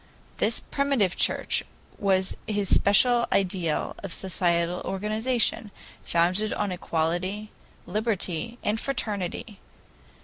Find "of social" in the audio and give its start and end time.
4.01-4.81